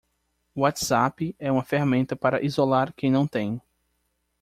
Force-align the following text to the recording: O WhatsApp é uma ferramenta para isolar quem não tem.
O 0.55 0.61
WhatsApp 0.61 1.35
é 1.37 1.51
uma 1.51 1.63
ferramenta 1.63 2.15
para 2.15 2.41
isolar 2.43 2.91
quem 2.91 3.11
não 3.11 3.27
tem. 3.27 3.61